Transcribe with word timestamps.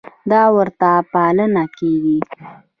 دا 0.31 0.43
ورته 0.55 0.89
پاملرنه 1.11 1.63
کېږي. 1.77 2.17